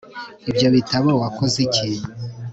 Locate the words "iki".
1.67-1.89